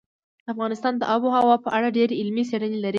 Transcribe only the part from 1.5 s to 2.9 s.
په اړه ډېرې علمي څېړنې لري.